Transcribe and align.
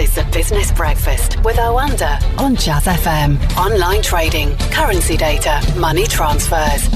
is 0.00 0.14
the 0.14 0.24
Business 0.32 0.72
Breakfast 0.72 1.36
with 1.44 1.56
Oanda 1.56 2.18
on 2.38 2.56
Jazz 2.56 2.86
FM. 2.86 3.38
Online 3.58 4.00
trading, 4.00 4.56
currency 4.72 5.14
data, 5.14 5.60
money 5.78 6.06
transfers. 6.06 6.88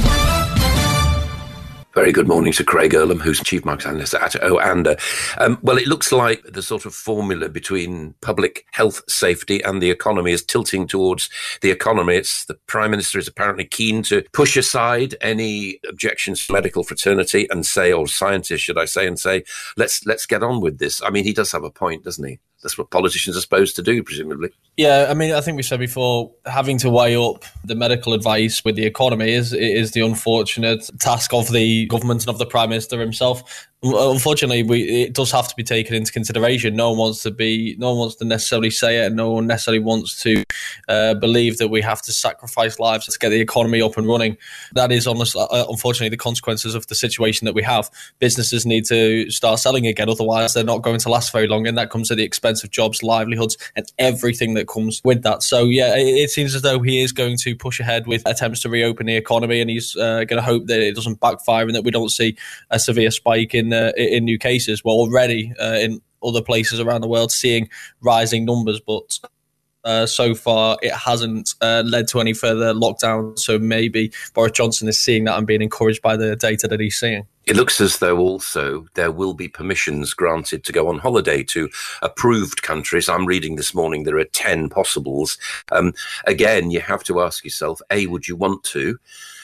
Very 1.94 2.12
good 2.12 2.26
morning 2.26 2.54
to 2.54 2.64
Craig 2.64 2.92
Erlam, 2.92 3.20
who's 3.20 3.40
Chief 3.40 3.62
Market 3.66 3.88
Analyst 3.88 4.14
at 4.14 4.32
Oanda. 4.32 4.98
Um, 5.38 5.58
well, 5.60 5.76
it 5.76 5.86
looks 5.86 6.12
like 6.12 6.42
the 6.44 6.62
sort 6.62 6.86
of 6.86 6.94
formula 6.94 7.50
between 7.50 8.14
public 8.22 8.64
health 8.72 9.02
safety 9.06 9.62
and 9.62 9.82
the 9.82 9.90
economy 9.90 10.32
is 10.32 10.42
tilting 10.42 10.86
towards 10.86 11.28
the 11.60 11.70
economy. 11.70 12.16
It's 12.16 12.46
the 12.46 12.54
Prime 12.66 12.90
Minister 12.90 13.18
is 13.18 13.28
apparently 13.28 13.66
keen 13.66 14.02
to 14.04 14.24
push 14.32 14.56
aside 14.56 15.14
any 15.20 15.78
objections 15.86 16.46
to 16.46 16.54
medical 16.54 16.84
fraternity 16.84 17.46
and 17.50 17.66
say, 17.66 17.92
or 17.92 18.08
scientists, 18.08 18.62
should 18.62 18.78
I 18.78 18.86
say, 18.86 19.06
and 19.06 19.20
say, 19.20 19.44
let's 19.76 20.06
let's 20.06 20.24
get 20.24 20.42
on 20.42 20.62
with 20.62 20.78
this. 20.78 21.02
I 21.02 21.10
mean, 21.10 21.24
he 21.24 21.34
does 21.34 21.52
have 21.52 21.64
a 21.64 21.70
point, 21.70 22.02
doesn't 22.02 22.26
he? 22.26 22.40
That's 22.64 22.78
what 22.78 22.90
politicians 22.90 23.36
are 23.36 23.42
supposed 23.42 23.76
to 23.76 23.82
do, 23.82 24.02
presumably. 24.02 24.48
Yeah, 24.78 25.08
I 25.10 25.14
mean, 25.14 25.34
I 25.34 25.42
think 25.42 25.56
we 25.56 25.62
said 25.62 25.78
before, 25.78 26.32
having 26.46 26.78
to 26.78 26.88
weigh 26.88 27.14
up 27.14 27.44
the 27.62 27.74
medical 27.74 28.14
advice 28.14 28.64
with 28.64 28.74
the 28.74 28.86
economy 28.86 29.32
is 29.32 29.52
is 29.52 29.92
the 29.92 30.00
unfortunate 30.00 30.88
task 30.98 31.34
of 31.34 31.52
the 31.52 31.84
government 31.86 32.22
and 32.22 32.30
of 32.30 32.38
the 32.38 32.46
prime 32.46 32.70
minister 32.70 32.98
himself 32.98 33.68
unfortunately, 33.82 34.62
we 34.62 34.82
it 35.04 35.12
does 35.12 35.30
have 35.32 35.48
to 35.48 35.54
be 35.56 35.62
taken 35.62 35.94
into 35.94 36.12
consideration. 36.12 36.74
No 36.74 36.90
one 36.90 36.98
wants 36.98 37.22
to 37.24 37.30
be, 37.30 37.76
no 37.78 37.90
one 37.90 37.98
wants 37.98 38.16
to 38.16 38.24
necessarily 38.24 38.70
say 38.70 38.98
it, 38.98 39.06
and 39.06 39.16
no 39.16 39.32
one 39.32 39.46
necessarily 39.46 39.82
wants 39.82 40.20
to 40.22 40.42
uh, 40.88 41.14
believe 41.14 41.58
that 41.58 41.68
we 41.68 41.82
have 41.82 42.00
to 42.02 42.12
sacrifice 42.12 42.78
lives 42.78 43.06
to 43.06 43.18
get 43.18 43.30
the 43.30 43.40
economy 43.40 43.82
up 43.82 43.96
and 43.96 44.06
running. 44.06 44.36
That 44.72 44.92
is, 44.92 45.06
honestly, 45.06 45.44
uh, 45.50 45.66
unfortunately, 45.68 46.08
the 46.08 46.16
consequences 46.16 46.74
of 46.74 46.86
the 46.86 46.94
situation 46.94 47.44
that 47.44 47.54
we 47.54 47.62
have. 47.62 47.90
Businesses 48.18 48.64
need 48.64 48.84
to 48.86 49.30
start 49.30 49.58
selling 49.58 49.86
again, 49.86 50.08
otherwise 50.08 50.54
they're 50.54 50.64
not 50.64 50.82
going 50.82 51.00
to 51.00 51.08
last 51.08 51.32
very 51.32 51.46
long, 51.46 51.66
and 51.66 51.76
that 51.76 51.90
comes 51.90 52.10
at 52.10 52.16
the 52.16 52.24
expense 52.24 52.64
of 52.64 52.70
jobs, 52.70 53.02
livelihoods, 53.02 53.56
and 53.76 53.86
everything 53.98 54.54
that 54.54 54.68
comes 54.68 55.00
with 55.04 55.22
that. 55.22 55.42
So, 55.42 55.64
yeah, 55.64 55.96
it, 55.96 56.06
it 56.06 56.30
seems 56.30 56.54
as 56.54 56.62
though 56.62 56.80
he 56.80 57.02
is 57.02 57.12
going 57.12 57.36
to 57.38 57.54
push 57.54 57.80
ahead 57.80 58.06
with 58.06 58.26
attempts 58.26 58.60
to 58.62 58.68
reopen 58.68 59.06
the 59.06 59.16
economy, 59.16 59.60
and 59.60 59.68
he's 59.68 59.96
uh, 59.96 60.24
going 60.24 60.38
to 60.38 60.42
hope 60.42 60.66
that 60.66 60.80
it 60.80 60.94
doesn't 60.94 61.20
backfire 61.20 61.66
and 61.66 61.74
that 61.74 61.84
we 61.84 61.90
don't 61.90 62.10
see 62.10 62.36
a 62.70 62.78
severe 62.78 63.10
spike 63.10 63.54
in 63.54 63.73
uh, 63.74 63.92
in 63.96 64.24
new 64.24 64.38
cases. 64.38 64.84
We're 64.84 64.92
already 64.92 65.52
uh, 65.60 65.78
in 65.80 66.00
other 66.22 66.42
places 66.42 66.80
around 66.80 67.02
the 67.02 67.08
world 67.08 67.32
seeing 67.32 67.68
rising 68.00 68.44
numbers, 68.44 68.80
but 68.80 69.18
uh, 69.84 70.06
so 70.06 70.34
far 70.34 70.78
it 70.82 70.92
hasn't 70.92 71.54
uh, 71.60 71.82
led 71.84 72.08
to 72.08 72.20
any 72.20 72.32
further 72.32 72.72
lockdown. 72.72 73.38
So 73.38 73.58
maybe 73.58 74.12
Boris 74.32 74.52
Johnson 74.52 74.88
is 74.88 74.98
seeing 74.98 75.24
that 75.24 75.36
and 75.36 75.46
being 75.46 75.62
encouraged 75.62 76.02
by 76.02 76.16
the 76.16 76.36
data 76.36 76.66
that 76.68 76.80
he's 76.80 76.98
seeing. 76.98 77.26
It 77.46 77.56
looks 77.56 77.80
as 77.80 77.98
though 77.98 78.18
also 78.18 78.86
there 78.94 79.12
will 79.12 79.34
be 79.34 79.48
permissions 79.48 80.14
granted 80.14 80.64
to 80.64 80.72
go 80.72 80.88
on 80.88 80.98
holiday 80.98 81.42
to 81.44 81.68
approved 82.02 82.62
countries. 82.62 83.08
I'm 83.08 83.26
reading 83.26 83.56
this 83.56 83.74
morning 83.74 84.04
there 84.04 84.18
are 84.18 84.24
10 84.24 84.70
possibles. 84.70 85.36
Um, 85.70 85.92
again, 86.26 86.70
you 86.70 86.80
have 86.80 87.04
to 87.04 87.20
ask 87.20 87.44
yourself 87.44 87.80
A, 87.90 88.06
would 88.06 88.28
you 88.28 88.36
want 88.36 88.64
to? 88.64 88.98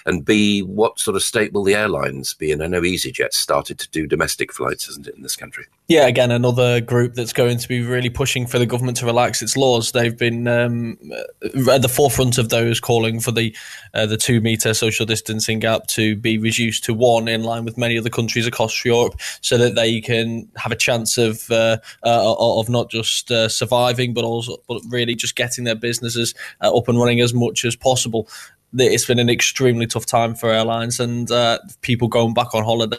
And 0.07 0.25
B, 0.25 0.63
what 0.63 0.99
sort 0.99 1.17
of 1.17 1.23
state 1.23 1.53
will 1.53 1.65
the 1.65 1.75
airlines 1.75 2.35
be 2.35 2.51
in? 2.51 2.63
I 2.63 2.67
know 2.67 2.81
EasyJet 2.81 3.33
started 3.33 3.79
to 3.79 3.91
do 3.91 4.07
domestic 4.07 4.53
flights, 4.53 4.87
hasn't 4.87 5.07
it, 5.07 5.15
in 5.15 5.23
this 5.23 5.37
country? 5.37 5.67
Yeah, 5.89 6.07
again, 6.07 6.31
another 6.31 6.81
group 6.81 7.15
that's 7.15 7.33
going 7.33 7.59
to 7.59 7.69
be 7.69 7.83
really 7.83 8.11
pushing 8.11 8.47
for 8.47 8.59
the 8.59 8.67
government 8.67 8.97
to 8.99 9.07
relax 9.07 9.43
its 9.43 9.57
laws. 9.57 9.93
They've 9.93 10.17
been 10.17 10.47
um, 10.47 10.99
at 11.43 11.83
the 11.83 11.91
forefront 11.93 12.39
of 12.39 12.49
those 12.49 12.81
calling 12.81 13.21
for 13.21 13.33
the 13.33 13.55
uh, 13.93 14.07
the 14.07 14.17
two 14.17 14.41
meter 14.41 14.73
social 14.73 15.05
distancing 15.05 15.59
gap 15.59 15.89
to 15.89 16.15
be 16.15 16.39
reduced 16.39 16.85
to 16.85 16.95
one, 16.95 17.29
in 17.29 17.43
line 17.43 17.65
with 17.65 17.77
many 17.77 17.90
other 17.99 18.11
countries 18.11 18.47
across 18.47 18.85
Europe, 18.85 19.15
so 19.41 19.59
that 19.59 19.75
they 19.75 20.01
can 20.01 20.49
have 20.57 20.73
a 20.73 20.77
chance 20.77 21.19
of 21.19 21.51
uh, 21.51 21.79
uh, 22.05 22.35
of 22.39 22.69
not 22.69 22.91
just 22.91 23.31
uh, 23.31 23.49
surviving, 23.49 24.15
but 24.15 24.25
also 24.25 24.57
but 24.69 24.83
really 24.89 25.15
just 25.15 25.37
getting 25.37 25.65
their 25.65 25.75
businesses 25.75 26.35
uh, 26.61 26.77
up 26.77 26.89
and 26.89 26.99
running 26.99 27.21
as 27.21 27.35
much 27.35 27.65
as 27.65 27.77
possible. 27.77 28.29
It's 28.73 29.07
been 29.07 29.19
an 29.19 29.29
extremely 29.29 29.87
tough 29.87 30.07
time 30.07 30.37
for 30.37 30.51
airlines 30.51 31.01
and 31.01 31.29
uh, 31.31 31.59
people 31.81 32.07
going 32.07 32.35
back 32.35 32.55
on 32.55 32.63
holiday 32.63 32.99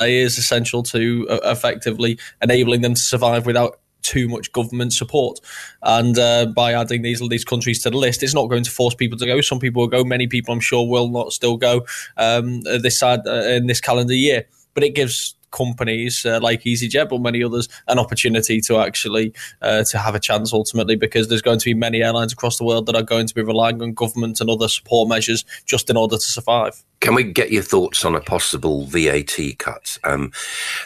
is 0.00 0.38
essential 0.38 0.82
to 0.84 1.26
uh, 1.28 1.38
effectively 1.44 2.18
enabling 2.42 2.82
them 2.82 2.94
to 2.94 3.00
survive 3.00 3.46
without 3.46 3.80
too 4.02 4.28
much 4.28 4.52
government 4.52 4.92
support. 4.92 5.40
And 5.82 6.18
uh, 6.18 6.46
by 6.46 6.72
adding 6.72 7.02
these 7.02 7.26
these 7.28 7.44
countries 7.44 7.82
to 7.82 7.90
the 7.90 7.96
list, 7.96 8.22
it's 8.22 8.34
not 8.34 8.48
going 8.48 8.64
to 8.64 8.70
force 8.70 8.94
people 8.94 9.18
to 9.18 9.26
go. 9.26 9.40
Some 9.40 9.58
people 9.58 9.82
will 9.82 9.88
go. 9.88 10.04
Many 10.04 10.26
people, 10.26 10.54
I'm 10.54 10.60
sure, 10.60 10.88
will 10.88 11.08
not 11.08 11.32
still 11.32 11.56
go 11.56 11.84
um, 12.16 12.62
this 12.62 12.98
side 12.98 13.20
uh, 13.26 13.42
in 13.56 13.66
this 13.66 13.80
calendar 13.80 14.14
year. 14.14 14.46
But 14.74 14.84
it 14.84 14.94
gives 14.94 15.34
companies 15.50 16.24
uh, 16.26 16.38
like 16.42 16.62
EasyJet, 16.62 17.08
but 17.08 17.20
many 17.20 17.42
others, 17.42 17.68
an 17.88 17.98
opportunity 17.98 18.60
to 18.60 18.78
actually 18.78 19.32
uh, 19.62 19.82
to 19.84 19.98
have 19.98 20.14
a 20.14 20.20
chance 20.20 20.52
ultimately, 20.52 20.96
because 20.96 21.28
there's 21.28 21.42
going 21.42 21.58
to 21.58 21.64
be 21.64 21.74
many 21.74 22.02
airlines 22.02 22.32
across 22.32 22.58
the 22.58 22.64
world 22.64 22.86
that 22.86 22.94
are 22.94 23.02
going 23.02 23.26
to 23.26 23.34
be 23.34 23.42
relying 23.42 23.80
on 23.82 23.92
government 23.94 24.40
and 24.40 24.50
other 24.50 24.68
support 24.68 25.08
measures 25.08 25.44
just 25.64 25.90
in 25.90 25.96
order 25.96 26.16
to 26.16 26.22
survive. 26.22 26.84
Can 27.00 27.14
we 27.14 27.22
get 27.22 27.52
your 27.52 27.62
thoughts 27.62 28.04
on 28.04 28.14
a 28.14 28.20
possible 28.20 28.84
VAT 28.86 29.38
cut? 29.58 29.98
Um, 30.04 30.32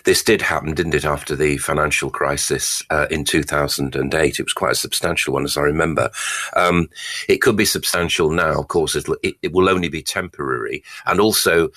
this 0.04 0.22
did 0.22 0.42
happen, 0.42 0.74
didn't 0.74 0.94
it, 0.94 1.04
after 1.04 1.34
the 1.34 1.56
financial 1.56 2.10
crisis 2.10 2.82
uh, 2.90 3.06
in 3.10 3.24
2008? 3.24 4.38
It 4.38 4.42
was 4.42 4.52
quite 4.52 4.72
a 4.72 4.76
substantial 4.76 5.34
one, 5.34 5.44
as 5.44 5.56
I 5.56 5.62
remember. 5.62 6.10
Um, 6.54 6.90
it 7.28 7.38
could 7.38 7.56
be 7.56 7.64
substantial 7.64 8.30
now, 8.30 8.60
of 8.60 8.68
course, 8.68 8.94
it, 8.94 9.06
it 9.42 9.52
will 9.52 9.68
only 9.68 9.88
be 9.88 10.02
temporary. 10.02 10.82
And 11.06 11.18
also, 11.18 11.70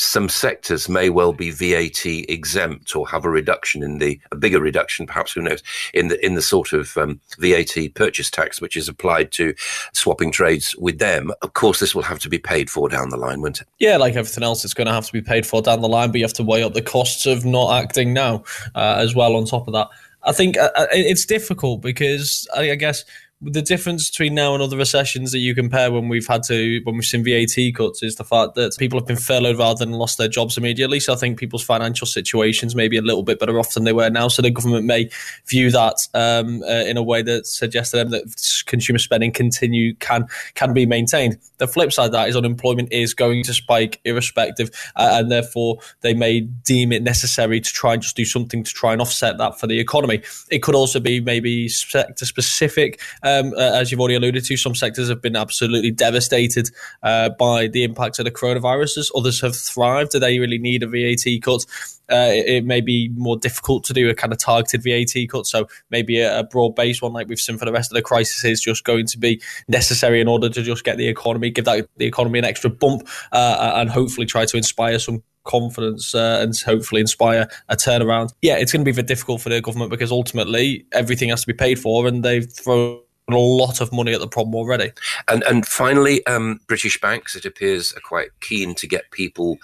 some 0.00 0.28
sectors 0.28 0.88
may 0.88 1.10
well 1.10 1.32
be 1.32 1.50
VAT 1.50 2.04
exempt 2.04 2.94
or 2.96 3.08
have 3.08 3.24
a 3.24 3.30
reduction 3.30 3.82
in 3.82 3.98
the 3.98 4.20
a 4.32 4.36
bigger 4.36 4.60
reduction, 4.60 5.06
perhaps 5.06 5.32
who 5.32 5.42
knows, 5.42 5.62
in 5.94 6.08
the 6.08 6.24
in 6.24 6.34
the 6.34 6.42
sort 6.42 6.72
of 6.72 6.96
um, 6.96 7.20
VAT 7.38 7.94
purchase 7.94 8.30
tax 8.30 8.60
which 8.60 8.76
is 8.76 8.88
applied 8.88 9.32
to 9.32 9.54
swapping 9.92 10.32
trades 10.32 10.74
with 10.76 10.98
them. 10.98 11.30
Of 11.42 11.52
course, 11.52 11.80
this 11.80 11.94
will 11.94 12.02
have 12.02 12.18
to 12.20 12.28
be 12.28 12.38
paid 12.38 12.70
for 12.70 12.88
down 12.88 13.10
the 13.10 13.16
line, 13.16 13.40
won't 13.40 13.60
it? 13.60 13.68
Yeah, 13.78 13.96
like 13.96 14.16
everything 14.16 14.44
else, 14.44 14.64
it's 14.64 14.74
going 14.74 14.86
to 14.86 14.92
have 14.92 15.06
to 15.06 15.12
be 15.12 15.22
paid 15.22 15.46
for 15.46 15.62
down 15.62 15.80
the 15.80 15.88
line, 15.88 16.10
but 16.10 16.18
you 16.18 16.24
have 16.24 16.32
to 16.34 16.42
weigh 16.42 16.62
up 16.62 16.74
the 16.74 16.82
costs 16.82 17.26
of 17.26 17.44
not 17.44 17.82
acting 17.82 18.12
now 18.12 18.44
uh, 18.74 18.96
as 18.98 19.14
well. 19.14 19.36
On 19.36 19.44
top 19.44 19.66
of 19.66 19.74
that, 19.74 19.88
I 20.22 20.32
think 20.32 20.56
uh, 20.58 20.70
uh 20.76 20.86
it's 20.90 21.24
difficult 21.24 21.80
because 21.80 22.48
I, 22.54 22.72
I 22.72 22.74
guess 22.74 23.04
the 23.42 23.62
difference 23.62 24.10
between 24.10 24.34
now 24.34 24.52
and 24.52 24.62
other 24.62 24.76
recessions 24.76 25.32
that 25.32 25.38
you 25.38 25.54
compare 25.54 25.90
when 25.90 26.08
we've 26.08 26.26
had 26.26 26.42
to 26.42 26.80
when 26.84 26.96
we've 26.96 27.04
seen 27.04 27.24
VAT 27.24 27.74
cuts 27.74 28.02
is 28.02 28.16
the 28.16 28.24
fact 28.24 28.54
that 28.54 28.76
people 28.78 28.98
have 28.98 29.06
been 29.06 29.16
furloughed 29.16 29.58
rather 29.58 29.82
than 29.82 29.94
lost 29.94 30.18
their 30.18 30.28
jobs 30.28 30.58
immediately. 30.58 31.00
So 31.00 31.14
I 31.14 31.16
think 31.16 31.38
people's 31.38 31.62
financial 31.62 32.06
situations 32.06 32.74
may 32.74 32.88
be 32.88 32.98
a 32.98 33.02
little 33.02 33.22
bit 33.22 33.38
better 33.38 33.58
off 33.58 33.72
than 33.72 33.84
they 33.84 33.94
were 33.94 34.10
now. 34.10 34.28
So 34.28 34.42
the 34.42 34.50
government 34.50 34.84
may 34.84 35.08
view 35.46 35.70
that 35.70 36.06
um, 36.12 36.62
uh, 36.64 36.84
in 36.84 36.98
a 36.98 37.02
way 37.02 37.22
that 37.22 37.46
suggests 37.46 37.92
to 37.92 37.96
them 37.96 38.10
that 38.10 38.62
consumer 38.66 38.98
spending 38.98 39.32
continue 39.32 39.94
can 39.94 40.26
can 40.54 40.74
be 40.74 40.84
maintained. 40.84 41.38
The 41.56 41.66
flip 41.66 41.92
side 41.92 42.06
of 42.06 42.12
that 42.12 42.28
is 42.28 42.36
unemployment 42.36 42.92
is 42.92 43.14
going 43.14 43.44
to 43.44 43.54
spike 43.54 44.00
irrespective, 44.04 44.70
uh, 44.96 45.12
and 45.14 45.30
therefore 45.30 45.78
they 46.02 46.12
may 46.12 46.40
deem 46.40 46.92
it 46.92 47.02
necessary 47.02 47.60
to 47.60 47.72
try 47.72 47.94
and 47.94 48.02
just 48.02 48.16
do 48.16 48.26
something 48.26 48.64
to 48.64 48.70
try 48.70 48.92
and 48.92 49.00
offset 49.00 49.38
that 49.38 49.58
for 49.58 49.66
the 49.66 49.80
economy. 49.80 50.20
It 50.50 50.62
could 50.62 50.74
also 50.74 51.00
be 51.00 51.20
maybe 51.20 51.70
sector 51.70 52.26
specific. 52.26 53.00
Uh, 53.22 53.29
um, 53.38 53.52
uh, 53.54 53.72
as 53.74 53.90
you've 53.90 54.00
already 54.00 54.16
alluded 54.16 54.44
to, 54.44 54.56
some 54.56 54.74
sectors 54.74 55.08
have 55.08 55.22
been 55.22 55.36
absolutely 55.36 55.90
devastated 55.90 56.70
uh, 57.02 57.30
by 57.30 57.66
the 57.66 57.84
impacts 57.84 58.18
of 58.18 58.24
the 58.24 58.30
coronaviruses. 58.30 59.10
Others 59.14 59.40
have 59.40 59.56
thrived. 59.56 60.12
Do 60.12 60.18
they 60.18 60.38
really 60.38 60.58
need 60.58 60.82
a 60.82 60.86
VAT 60.86 61.42
cut? 61.42 61.66
Uh, 62.10 62.30
it, 62.30 62.46
it, 62.46 62.64
may 62.64 62.80
be 62.80 63.08
more 63.14 63.36
difficult 63.36 63.84
to 63.84 63.92
do 63.92 64.10
a 64.10 64.14
kind 64.14 64.32
of 64.32 64.38
targeted 64.38 64.82
VAT 64.82 65.28
cut. 65.28 65.46
So 65.46 65.68
maybe 65.90 66.18
a, 66.18 66.40
a 66.40 66.44
broad 66.44 66.74
based 66.74 67.02
one 67.02 67.12
like 67.12 67.28
we've 67.28 67.38
seen 67.38 67.56
for 67.56 67.64
the 67.64 67.72
rest 67.72 67.92
of 67.92 67.94
the 67.94 68.02
crisis 68.02 68.44
is 68.44 68.60
just 68.60 68.82
going 68.82 69.06
to 69.06 69.18
be 69.18 69.40
necessary 69.68 70.20
in 70.20 70.26
order 70.26 70.48
to 70.48 70.62
just 70.62 70.82
get 70.84 70.96
the 70.96 71.06
economy, 71.06 71.50
give 71.50 71.66
that 71.66 71.88
the 71.98 72.06
economy 72.06 72.40
an 72.40 72.44
extra 72.44 72.68
bump, 72.68 73.08
uh, 73.30 73.74
and 73.76 73.90
hopefully 73.90 74.26
try 74.26 74.44
to 74.44 74.56
inspire 74.56 74.98
some 74.98 75.22
confidence 75.44 76.14
uh, 76.14 76.40
and 76.42 76.54
hopefully 76.58 77.00
inspire 77.00 77.48
a 77.68 77.76
turnaround. 77.76 78.32
Yeah, 78.42 78.56
it's 78.56 78.72
going 78.72 78.84
to 78.84 78.88
be 78.88 78.92
very 78.94 79.06
difficult 79.06 79.40
for 79.40 79.48
the 79.48 79.60
government 79.60 79.90
because 79.90 80.12
ultimately 80.12 80.86
everything 80.92 81.28
has 81.30 81.42
to 81.42 81.46
be 81.46 81.52
paid 81.52 81.78
for, 81.78 82.06
and 82.06 82.24
they've 82.24 82.50
thrown 82.50 83.00
a 83.32 83.38
lot 83.38 83.80
of 83.80 83.92
money 83.92 84.12
at 84.12 84.20
the 84.20 84.28
problem 84.28 84.54
already. 84.54 84.92
And 85.28 85.42
and 85.44 85.66
finally, 85.66 86.24
um, 86.26 86.60
British 86.66 87.00
banks, 87.00 87.34
it 87.34 87.44
appears, 87.44 87.92
are 87.92 88.00
quite 88.00 88.28
keen 88.40 88.74
to 88.76 88.86
get 88.86 89.10
people 89.10 89.58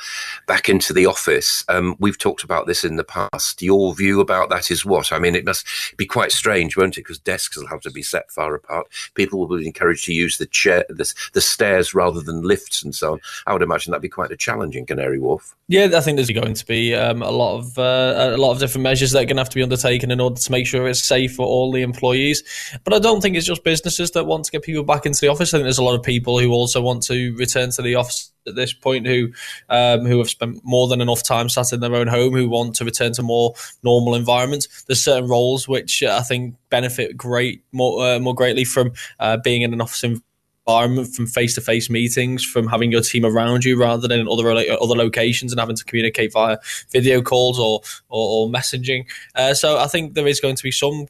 back 0.47 0.69
into 0.69 0.93
the 0.93 1.07
office. 1.07 1.65
Um, 1.69 1.97
we've 1.99 2.19
talked 2.19 2.45
about 2.45 2.67
this 2.67 2.85
in 2.85 2.97
the 2.97 3.05
past. 3.05 3.63
Your 3.63 3.95
view 3.95 4.21
about 4.21 4.49
that 4.51 4.71
is 4.71 4.85
what? 4.85 5.13
I 5.13 5.19
mean, 5.19 5.35
it 5.35 5.45
must 5.45 5.67
be 5.97 6.07
quite 6.07 6.33
strange, 6.33 6.77
won't 6.77 6.99
it? 6.99 7.01
Because 7.01 7.19
desks 7.19 7.57
will 7.57 7.67
have 7.69 7.81
to 7.83 7.91
be 7.91 8.03
set 8.03 8.31
far 8.31 8.55
apart. 8.55 8.87
People 9.15 9.39
will 9.39 9.59
be 9.59 9.67
encouraged 9.67 10.05
to 10.07 10.13
use 10.13 10.39
the 10.39 10.47
chair, 10.47 10.85
the, 10.89 11.13
the 11.33 11.41
stairs 11.41 11.95
rather 11.95 12.21
than 12.21 12.43
lifts 12.43 12.83
and 12.83 12.95
so 12.95 13.15
on. 13.15 13.21
I 13.47 13.53
would 13.53 13.63
imagine 13.63 13.91
that'd 13.91 14.03
be 14.03 14.09
quite 14.09 14.31
a 14.31 14.37
challenge 14.37 14.77
in 14.77 14.87
Canary 14.87 15.19
Wharf. 15.19 15.55
Yeah, 15.69 15.91
I 15.95 16.01
think 16.01 16.17
there's 16.17 16.31
going 16.31 16.55
to 16.55 16.67
be 16.67 16.95
um, 16.95 17.23
a 17.23 17.31
lot 17.31 17.59
of 17.59 17.79
uh, 17.79 18.33
a 18.35 18.37
lot 18.37 18.53
of 18.53 18.61
different 18.61 18.85
measures 18.85 19.11
that 19.13 19.23
are 19.23 19.25
going 19.25 19.37
to 19.37 19.41
have 19.41 19.49
to 19.51 19.57
be 19.57 19.63
undertaken 19.63 20.11
in 20.11 20.21
order 20.21 20.41
to 20.41 20.53
make 20.53 20.67
sure 20.67 20.87
it's 20.87 21.03
safe 21.03 21.35
for 21.35 21.45
all 21.45 21.73
the 21.73 21.83
employees. 21.83 22.43
But 22.85 22.95
I 22.95 22.99
don't 22.99 23.21
think 23.21 23.37
it's 23.37 23.47
just 23.47 23.56
just 23.57 23.65
businesses 23.65 24.11
that 24.13 24.25
want 24.25 24.45
to 24.45 24.51
get 24.51 24.63
people 24.63 24.85
back 24.85 25.07
into 25.07 25.21
the 25.21 25.29
office. 25.29 25.53
I 25.53 25.59
think 25.59 25.65
there's 25.65 25.79
a 25.79 25.85
lot 25.85 25.99
of 25.99 26.03
people 26.03 26.39
who 26.39 26.53
also 26.53 26.81
want 26.81 27.03
to 27.05 27.35
return 27.37 27.71
to 27.71 27.83
the 27.83 27.95
office 27.95 28.33
at 28.47 28.55
this 28.55 28.73
point 28.73 29.07
who 29.07 29.33
um, 29.69 30.05
who 30.05 30.19
have 30.19 30.31
spent 30.31 30.61
more 30.63 30.87
than 30.89 31.01
enough 31.01 31.23
time 31.23 31.49
sat 31.49 31.73
in 31.73 31.81
their 31.81 31.95
own 31.95 32.07
home 32.07 32.33
who 32.33 32.49
want 32.49 32.77
to 32.77 32.85
return 32.85 33.13
to 33.15 33.23
more 33.23 33.55
normal 33.83 34.15
environments. 34.15 34.85
There's 34.85 35.03
certain 35.03 35.29
roles 35.29 35.67
which 35.67 36.03
I 36.03 36.21
think 36.21 36.55
benefit 36.71 37.17
great 37.17 37.63
more 37.73 38.07
uh, 38.07 38.19
more 38.19 38.35
greatly 38.35 38.65
from 38.65 38.93
uh, 39.19 39.39
being 39.39 39.63
in 39.63 39.73
an 39.73 39.81
office 39.81 40.05
environment, 40.05 41.15
from 41.15 41.27
face 41.27 41.55
to 41.57 41.61
face 41.61 41.91
meetings, 41.91 42.45
from 42.45 42.69
having 42.69 42.93
your 42.93 43.03
team 43.03 43.25
around 43.25 43.65
you 43.65 43.79
rather 43.81 44.07
than 44.07 44.21
in 44.21 44.29
other 44.29 44.49
other 44.49 44.95
locations 44.95 45.53
and 45.53 45.59
having 45.59 45.77
to 45.77 45.85
communicate 45.85 46.33
via 46.33 46.59
video 46.91 47.23
calls 47.23 47.59
or 47.59 47.81
or, 48.09 48.47
or 48.47 48.49
messaging. 48.49 49.07
Uh, 49.35 49.55
so 49.55 49.79
I 49.79 49.87
think 49.89 50.15
there 50.15 50.29
is 50.29 50.41
going 50.41 50.57
to 50.57 50.63
be 50.63 50.71
some 50.73 51.07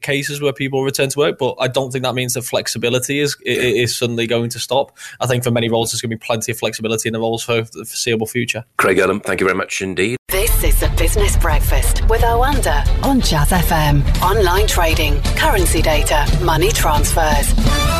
cases 0.00 0.40
where 0.40 0.52
people 0.52 0.82
return 0.82 1.08
to 1.10 1.18
work, 1.18 1.38
but 1.38 1.56
I 1.58 1.68
don't 1.68 1.90
think 1.90 2.04
that 2.04 2.14
means 2.14 2.34
that 2.34 2.42
flexibility 2.42 3.20
is 3.20 3.36
is 3.44 3.96
suddenly 3.96 4.26
going 4.26 4.50
to 4.50 4.58
stop. 4.58 4.96
I 5.20 5.26
think 5.26 5.44
for 5.44 5.50
many 5.50 5.68
roles, 5.68 5.92
there's 5.92 6.00
going 6.00 6.10
to 6.10 6.16
be 6.16 6.20
plenty 6.20 6.52
of 6.52 6.58
flexibility 6.58 7.08
in 7.08 7.12
the 7.12 7.20
roles 7.20 7.42
for 7.42 7.62
the 7.62 7.84
foreseeable 7.84 8.26
future. 8.26 8.64
Craig 8.76 8.98
Erlam, 8.98 9.22
thank 9.22 9.40
you 9.40 9.46
very 9.46 9.56
much 9.56 9.82
indeed. 9.82 10.16
This 10.28 10.62
is 10.62 10.80
the 10.80 10.88
Business 10.96 11.36
Breakfast 11.36 12.08
with 12.08 12.22
Oanda 12.22 12.86
on 13.04 13.20
Jazz 13.20 13.50
FM. 13.50 14.04
Online 14.22 14.66
trading, 14.66 15.20
currency 15.36 15.82
data, 15.82 16.26
money 16.44 16.70
transfers. 16.70 17.99